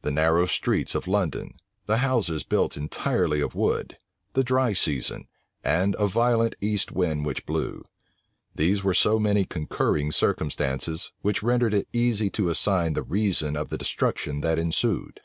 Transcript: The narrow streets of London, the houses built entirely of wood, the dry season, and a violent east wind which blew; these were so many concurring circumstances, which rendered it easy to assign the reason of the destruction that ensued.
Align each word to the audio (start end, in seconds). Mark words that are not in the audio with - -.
The 0.00 0.10
narrow 0.10 0.46
streets 0.46 0.94
of 0.94 1.06
London, 1.06 1.52
the 1.84 1.98
houses 1.98 2.44
built 2.44 2.78
entirely 2.78 3.42
of 3.42 3.54
wood, 3.54 3.98
the 4.32 4.42
dry 4.42 4.72
season, 4.72 5.28
and 5.62 5.94
a 5.98 6.06
violent 6.06 6.54
east 6.62 6.92
wind 6.92 7.26
which 7.26 7.44
blew; 7.44 7.84
these 8.54 8.82
were 8.82 8.94
so 8.94 9.18
many 9.18 9.44
concurring 9.44 10.12
circumstances, 10.12 11.12
which 11.20 11.42
rendered 11.42 11.74
it 11.74 11.88
easy 11.92 12.30
to 12.30 12.48
assign 12.48 12.94
the 12.94 13.02
reason 13.02 13.54
of 13.54 13.68
the 13.68 13.76
destruction 13.76 14.40
that 14.40 14.58
ensued. 14.58 15.20